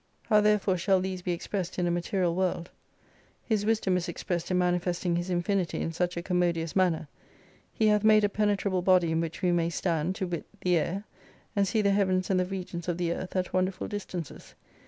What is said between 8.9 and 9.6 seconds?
in which we